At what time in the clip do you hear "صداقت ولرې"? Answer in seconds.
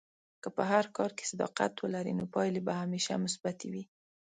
1.31-2.13